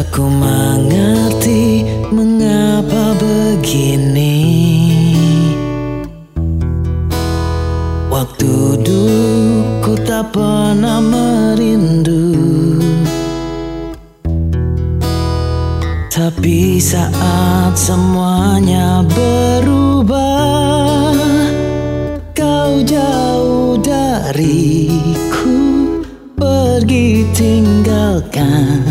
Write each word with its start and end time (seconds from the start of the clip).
Aku 0.00 0.32
mengerti 0.32 1.84
mengapa 2.08 3.12
begini. 3.20 4.40
Waktu 8.08 8.80
dulu 8.80 9.60
ku 9.84 9.92
tak 10.00 10.32
pernah 10.32 11.04
merindu. 11.04 12.32
Tapi 16.08 16.80
saat 16.80 17.76
semuanya 17.76 19.04
berubah 19.04 21.12
Kau 22.36 22.72
jauh 22.84 23.80
dariku 23.80 25.56
Pergi 26.36 27.24
tinggalkan. 27.32 28.89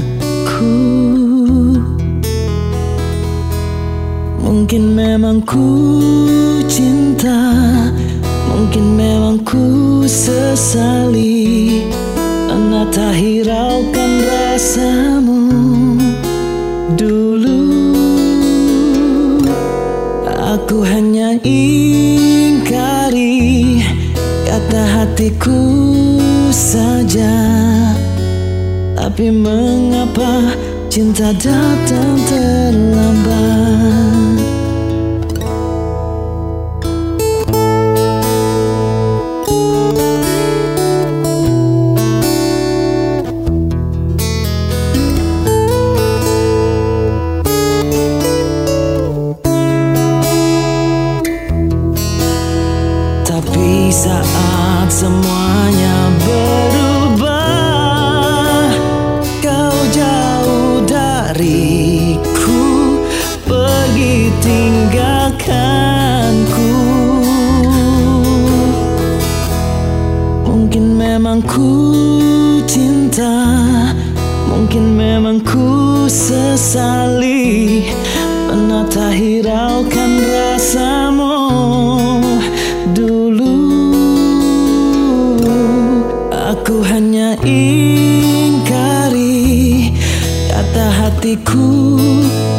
Mungkin 4.49 4.98
memang 4.98 5.45
ku 5.45 5.77
cinta 6.66 7.38
Mungkin 8.49 8.98
memang 8.98 9.45
ku 9.45 10.02
sesali. 10.09 11.85
Karena 12.49 12.81
tak 12.89 13.13
hiraukan 13.13 14.12
rasamu 14.25 15.38
Dulu. 16.98 17.62
Aku 20.58 20.81
hanya 20.81 21.38
ingkari 21.45 22.66
Kata 24.50 24.81
hatiku 24.81 25.61
saja. 26.50 27.38
Tapi 28.97 29.30
mengapa 29.30 30.58
cinta 30.89 31.30
datang 31.38 32.17
terlambat 32.25 34.08
saat 54.00 54.88
semuanya 54.88 56.08
berubah 56.23 57.52
Kau 59.44 59.80
jauh 59.91 60.80
dariku 60.88 62.64
Pergi 63.44 64.31
tinggalkanku. 64.39 65.44
Mungkin 70.47 70.95
memang 70.95 71.44
ku 71.44 72.00
cinta 72.63 73.36
Mungkin 74.47 74.95
memang 74.95 75.44
ku 75.44 76.08
sesali 76.08 77.84
Pernah 78.47 78.88
tak 78.88 79.11
hiraukan 79.11 80.11
rasamu 80.23 81.28
ingkari 87.45 89.29
Kata 90.49 90.85
hatiku 90.91 92.00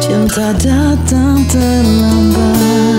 Cinta 0.00 0.52
datang 0.56 1.44
terlambat 1.48 2.97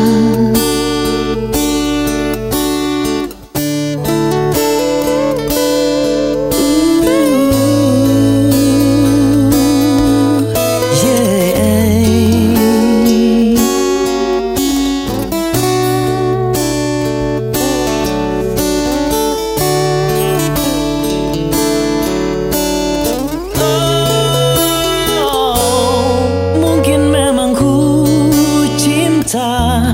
cinta, 29.29 29.94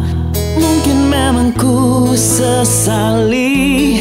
mungkin 0.56 1.12
memang 1.12 1.52
ku 1.60 2.16
sesali 2.16 4.00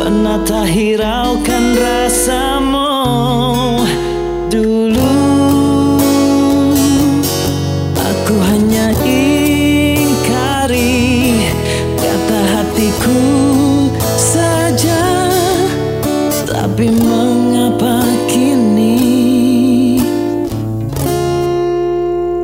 pernah 0.00 0.40
tak 0.40 0.72
hiraukan 0.72 1.64
rasamu 1.76 2.88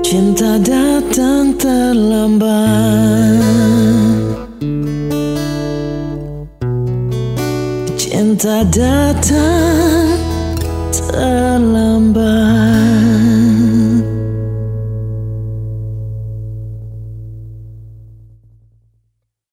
Cinta 0.07 0.55
datang 0.63 1.51
terlambat. 1.59 3.43
Cinta 7.99 8.63
datang 8.71 10.15
terlambat 10.95 12.76